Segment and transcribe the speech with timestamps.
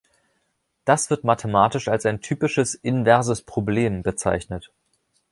[0.83, 4.71] Das wird mathematisch als ein typisches „inverses Problem“ bezeichnet.